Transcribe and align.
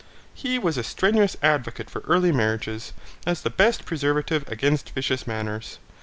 He 0.33 0.57
was 0.57 0.79
a 0.79 0.83
strenuous 0.83 1.37
advocate 1.43 1.87
for 1.87 1.99
early 2.07 2.31
marriages, 2.31 2.91
as 3.27 3.43
the 3.43 3.51
best 3.51 3.85
preservative 3.85 4.43
against 4.51 4.89
vicious 4.95 5.27
manners. 5.27 5.77